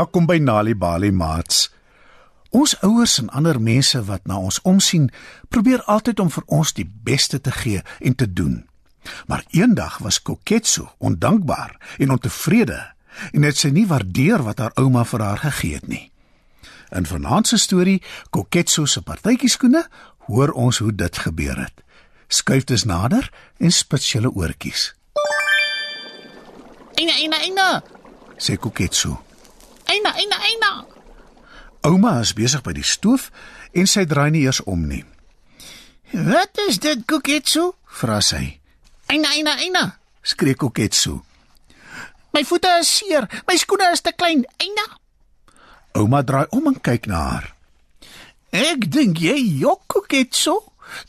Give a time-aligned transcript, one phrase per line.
[0.00, 1.66] Welkom by Nali Bali Mats.
[2.56, 5.10] Ons ouers en ander mense wat na ons omsien,
[5.52, 8.54] probeer altyd om vir ons die beste te gee en te doen.
[9.28, 12.80] Maar eendag was Koketsu ondankbaar en ontevrede
[13.36, 16.06] en het sy nie waardeer wat haar ouma vir haar gegee het nie.
[16.96, 18.00] In vanaand se storie,
[18.32, 19.84] Koketsu se partytjieskoene,
[20.32, 21.84] hoor ons hoe dit gebeur het.
[22.28, 24.94] Skuif dus nader en spits julle oortjies.
[26.96, 27.74] Eina, eina, eina.
[28.40, 29.18] Sê Koketsu.
[29.90, 30.70] Eina, eina, eina.
[31.88, 33.30] Ouma is besig by die stoof
[33.74, 35.02] en sy draai nie eers om nie.
[36.12, 37.70] Wat is dit, Koketsu?
[38.00, 38.44] Vra sy.
[39.10, 39.84] Eina, eina, eina.
[40.22, 41.16] Skree Koketsu.
[42.30, 43.26] My voete is seer.
[43.48, 44.44] My skoene is te klein.
[44.62, 44.86] Eina.
[45.98, 47.50] Ouma draai om en kyk na haar.
[48.54, 50.54] Ek dink jy jok, Koketsu.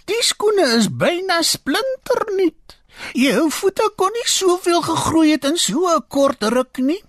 [0.09, 2.78] Die skoene is byna splinternuut.
[3.18, 7.02] Jou voete kon nie soveel gegroei het in so 'n kort ruk nie.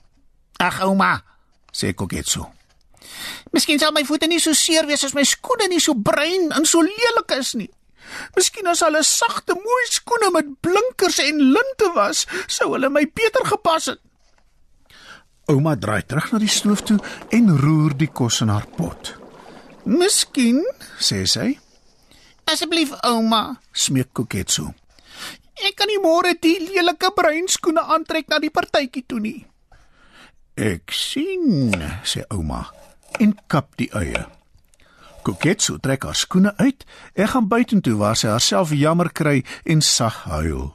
[0.57, 1.23] Ag ouma,
[1.73, 2.45] Sê Koketsu.
[3.53, 6.65] miskien sal my voete nie so seer wees as my skoene nie so bruin en
[6.65, 7.71] so lelik is nie.
[8.37, 13.45] Miskien as hulle sagte, mooi skoene met blinkers en linte was, sou hulle my beter
[13.49, 14.01] gepas het.
[15.51, 16.99] Ouma draai terug na die stoof toe
[17.33, 19.15] en roer die kos in haar pot.
[19.85, 20.63] Miskien,
[21.03, 21.49] Sê sy,
[22.47, 24.69] asseblief ouma, smeek Koketsu.
[25.63, 29.45] ek kan nie môre die lelike bruin skoene aantrek na die partytjie toe nie.
[30.53, 31.73] Ek sien,
[32.05, 32.67] sê ouma
[33.21, 34.27] en kap die eie.
[35.25, 36.85] Koketsu trek haar skoene uit
[37.17, 40.69] en gaan buitentoe waar sy haarself jammer kry en sag huil.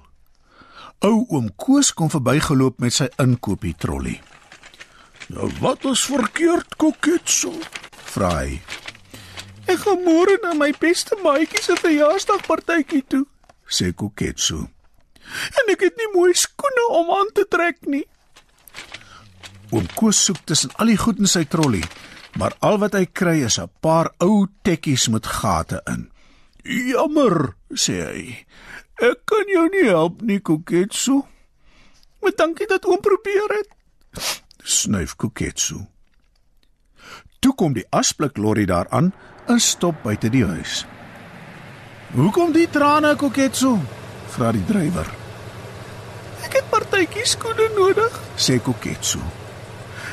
[1.05, 4.17] Ou oom Koos kom verbygeloop met sy inkoopie trolly.
[5.29, 7.53] "Nou wat is verkeerd, Koketsu?"
[8.17, 8.61] vra hy.
[9.67, 13.25] Ek gaan môre na my beste maatjie se verjaarsdagpartytjie toe
[13.69, 14.67] Sê Koketsu.
[15.59, 18.07] en ek het nie mooi skoene om aan te trek nie.
[19.71, 21.81] Oom Koos soek tussen al die goed in sy trolly,
[22.39, 26.11] maar al wat hy kry is 'n paar ou tekkies met gate in.
[26.63, 28.45] "Jammer," sê hy.
[29.01, 31.23] "Ek kan jou nie help nie, Koketsu."
[32.21, 33.69] Maar dankie dat oom probeer het.
[34.63, 35.87] Snuif Koketsu.
[37.39, 39.13] Toe kom die asblik lorry daaraan
[39.47, 40.85] en stop buite die huis.
[42.13, 43.79] "Hoekom die trane, Koketsu?"
[44.27, 45.07] vra die drywer.
[46.45, 48.19] Ek het partytjie skoene nodig.
[48.35, 49.19] Sê Koketsu.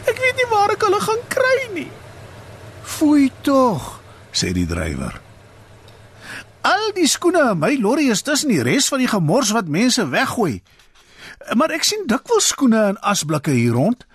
[0.05, 1.91] Ek weet nie waar ek hulle gaan kry nie.
[2.83, 4.01] "Foei tog,"
[4.33, 5.21] sê die drywer.
[6.65, 10.09] Al die skoene in my lorry is tussen die res van die gemors wat mense
[10.09, 10.63] weggooi.
[11.53, 14.07] Maar ek sien dikwels skoene in asblikke hier rond.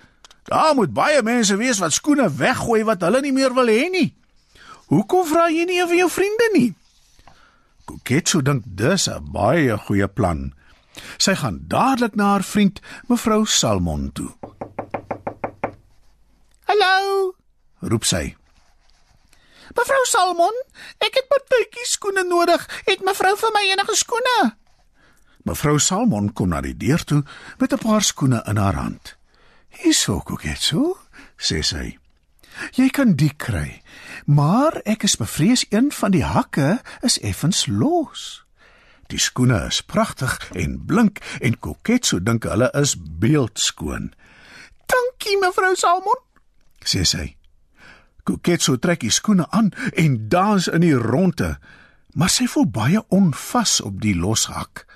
[0.50, 4.14] Daar moet baie mense wees wat skoene weggooi wat hulle nie meer wil hê nie.
[4.90, 6.74] Hoekom vra jy nie een van jou vriende nie?
[7.86, 10.52] Koketsu dink dis 'n baie goeie plan.
[11.18, 14.30] Sy gaan dadelik na haar vriend mevrou Salmon toe.
[16.70, 17.32] Hallo,
[17.82, 18.36] Roep sy.
[19.74, 20.58] mevrou Salmon,
[21.02, 22.62] ek het partytjie skoene nodig.
[22.86, 24.34] Het mevrou vir my enige skoene?
[25.50, 27.24] Mevrou Salmon kom na die deur toe
[27.58, 29.16] met 'n paar skoene in haar hand.
[29.82, 30.94] "Hierso, Koketsu,"
[31.36, 31.98] sê sy.
[32.78, 33.82] "Jy kan die kry,
[34.26, 38.44] maar ek is bevrees een van die hakke is effens los."
[39.08, 44.14] Die skoene is pragtig en blink en Koketsu dink hulle is beeldskoon,
[44.86, 46.29] Dankie mevrou Salmon.
[46.84, 47.36] Sê sy.
[48.24, 51.58] Koketsu trek die skoene aan en dans in die ronde,
[52.14, 54.86] maar sy voel baie onvas op die loshak.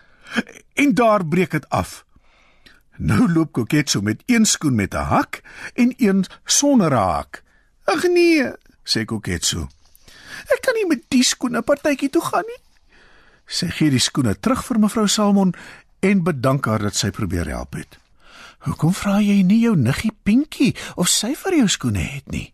[0.74, 2.04] En daar breek dit af.
[2.96, 5.42] Nou loop Koketsu met een skoen met 'n hak
[5.74, 7.42] en een sonder 'n hak.
[7.84, 8.52] Ag nee,
[8.84, 9.66] Sê Koketsu.
[10.52, 12.60] ek kan nie met die skoene partytjie toe gaan nie.
[13.46, 15.54] Sy gee die skoene terug vir mevrou Salmon
[16.00, 17.98] en bedank haar dat sy probeer help het.
[18.64, 22.48] Hoekom vra jy nie jou niggie Pinkie of sy vir jou skoene het nie?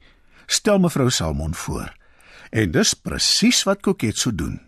[0.50, 1.92] Stel mevrou Salmon voor.
[2.50, 4.58] En dis presies wat Koketsu doen.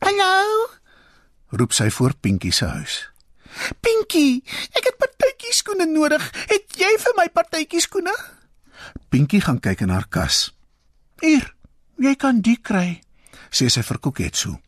[0.00, 0.70] Hallo,
[1.54, 2.94] Roep sy voor Pinkie se huis.
[3.84, 4.40] Pinkie,
[4.74, 6.24] ek het partytjie skoene nodig.
[6.50, 8.14] Het jy vir my partytjie skoene?
[9.12, 10.50] Pinkie gaan kyk in haar kas.
[11.20, 11.54] "Hier,
[11.98, 13.02] jy kan die kry,"
[13.50, 14.58] sê sy vir Koketsu.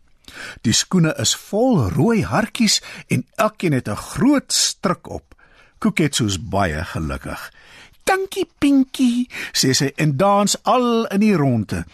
[0.63, 5.35] Die skoene is vol rooi hartjies en elkeen het 'n groot stryk op.
[5.79, 7.53] Koketsu is baie gelukkig.
[8.05, 11.85] "Dankie, Pinkie," sê sy en dans al in die ronde.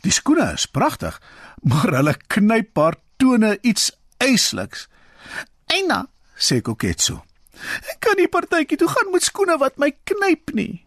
[0.00, 1.20] Die skoene is pragtig,
[1.62, 4.88] maar hulle knyp haar tone iets eisliks,
[5.66, 6.06] Eina,
[6.38, 7.20] sê Koketsu.
[7.90, 10.84] ek kan nie partytjie toe gaan met skoene wat my knyp nie.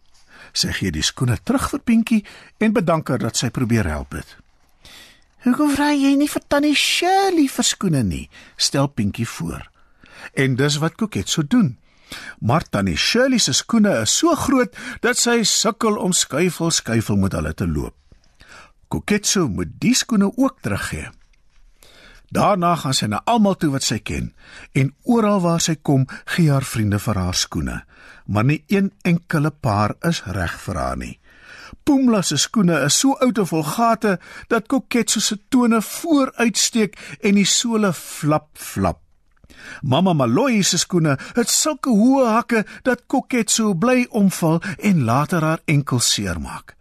[0.54, 2.20] Sy gee die skoene terug vir Pinkie
[2.62, 4.36] en bedank haar dat sy probeer help het.
[5.44, 8.26] Hoekom vra jy nie vir tannie Shirley vir skoene nie?
[8.56, 9.66] Stel Pinkie voor.
[10.36, 11.76] En dis wat Koketsu doen.
[12.40, 17.36] Maar tannie Shirley se skoene is so groot dat sy sukkel om skuifel skuifel met
[17.36, 17.94] hulle te loop.
[18.90, 21.10] Koketsu moet die skoene ook teruggee.
[22.30, 24.30] Daarna gaan sy na almal toe wat sy ken
[24.78, 27.80] en oral waar sy kom, gee haar vriende vir haar skoene,
[28.26, 31.16] maar nie een enkele paar is reg vir haar nie.
[31.86, 34.16] Pumla se skoene is so oud en vol gate
[34.50, 39.02] dat Koketsu se tone vooruitsteek en die sole flap flap.
[39.82, 45.62] Mamma Maloi se skoene het sulke hoë hakke dat Koketsu bly omval en later haar
[45.64, 46.76] enkel seermaak.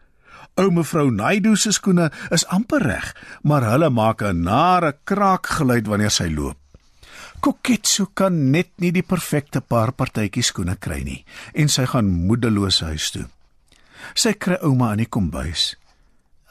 [0.60, 6.12] Ou mevrou Naidu se skoene is amper reg, maar hulle maak 'n nare kraakgeluid wanneer
[6.12, 6.58] sy loop.
[7.40, 12.82] Koketsu kan net nie die perfekte paar partytjie skoene kry nie en sy gaan moedeloos
[12.82, 13.28] huis toe.
[14.16, 15.76] Sy kry ouma in die kombuis.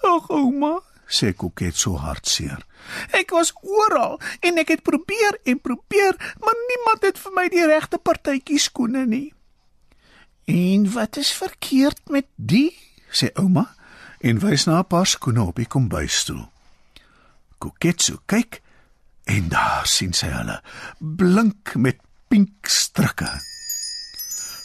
[0.02, 2.66] "Ag ouma," sê Koketsu hartseer.
[3.10, 7.66] "Ek was oral en ek het probeer en probeer, maar niemand het vir my die
[7.66, 9.34] regte partytjie skoene nie."
[10.44, 12.76] "En wat is verkeerd met die?"
[13.10, 13.74] sê ouma
[14.20, 16.50] en wys na 'n paar skoene op die kombuisstoel.
[17.58, 18.62] Koketsu kyk
[19.24, 20.60] en daar sien sy hulle
[20.98, 23.30] blink met pink strikke.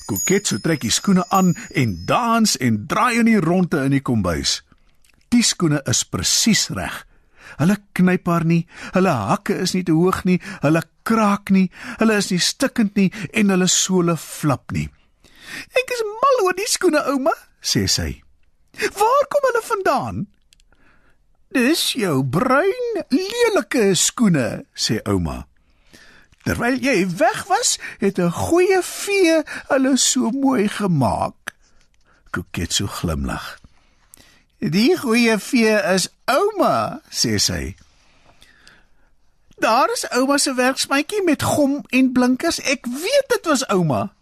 [0.06, 4.62] Koketsu trek die skoene aan en dans en draai in die ronde in die kombuis.
[5.33, 7.03] Die skoene is presies reg.
[7.57, 8.63] Hulle knyp haar nie,
[8.95, 11.69] hulle hakke is nie te hoog nie, hulle kraak nie,
[12.00, 14.88] hulle is nie stikkend nie en hulle sole flap nie.
[15.77, 18.12] Ek is mal oor die skoene, ouma, sê sy.
[18.97, 20.21] Waar kom hulle vandaan?
[21.53, 25.44] Dis jou bruin lelike skoene, sê ouma.
[26.44, 31.53] Terwyl jy weg was, het 'n goeie vee hulle so mooi gemaak.
[32.31, 33.62] Koketsu glimlag.
[34.63, 37.74] Die goeie vee is ouma, sê sy.
[39.60, 42.62] Daar is ouma se werksmaatjie met gom en blinkers.
[42.63, 44.13] Ek weet dit was ouma.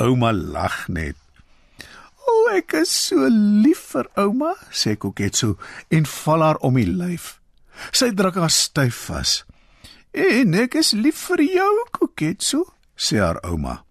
[0.00, 1.16] Ouma lag net.
[2.24, 5.54] O, oh, ek is so lief vir ouma, sê Koketsu
[5.92, 7.34] en val haar om die lyf.
[7.92, 9.42] Sy druk haar styf vas.
[10.16, 12.64] En ek is lief vir jou, Koketsu,
[12.96, 13.82] sê haar ouma.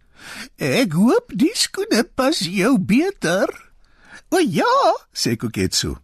[0.58, 3.54] Ek hoop die skoene pas jou beter.
[4.30, 4.66] O ja,
[5.14, 5.96] sê Koketsu.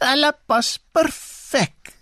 [0.00, 1.92] Hulle pas perfek.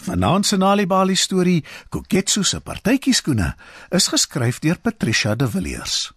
[0.00, 3.54] Vanaand se Nalibali storie, Koketsu se partytjie skoene,
[3.92, 6.12] is geskryf deur Patricia de Villiers.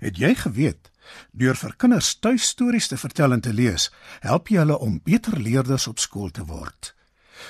[0.00, 0.90] Het jy geweet
[1.34, 3.90] deur vir kinders tuistories te vertel en te lees,
[4.22, 6.94] help jy hulle om beter leerders op skool te word?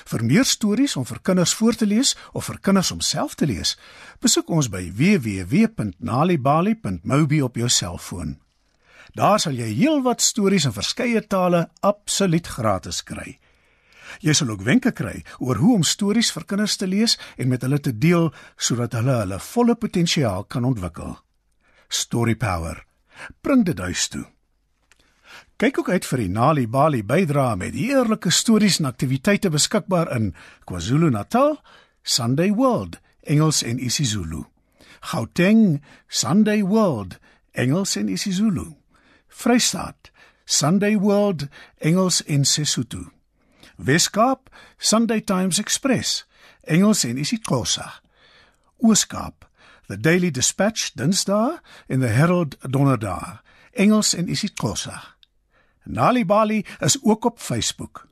[0.07, 3.45] Vir meer stories om vir kinders voor te lees of vir kinders om self te
[3.49, 3.77] lees,
[4.21, 8.37] besoek ons by www.nalibali.mobi op jou selfoon.
[9.15, 13.37] Daar sal jy heelwat stories in verskeie tale absoluut gratis kry.
[14.19, 17.61] Jy sal ook wenke kry oor hoe om stories vir kinders te lees en met
[17.63, 21.15] hulle te deel sodat hulle hulle volle potensiaal kan ontwikkel.
[21.87, 22.83] Story Power.
[23.41, 24.25] Bring dit huis toe.
[25.61, 30.31] Kyk ook uit vir die Nali Bali bydra met heerlike stories en aktiwiteite beskikbaar in
[30.65, 31.59] KwaZulu-Natal,
[32.03, 34.43] Sunday World, Engels en isiZulu.
[35.13, 37.19] Gauteng, Sunday World,
[37.53, 38.80] Engels en isiZulu.
[39.31, 40.11] Vrystaat,
[40.45, 41.47] Sunday World,
[41.77, 43.11] Engels en Sesotho.
[43.75, 46.25] Weskaap, Sunday Times Express,
[46.61, 48.01] Engels en isiXhosa.
[48.77, 49.47] Ooskaap,
[49.87, 53.39] The Daily Dispatch Dinsdae en The Herald Donderdae,
[53.71, 55.01] Engels en isiXhosa.
[55.83, 58.10] Nali Bali is ook op Facebook.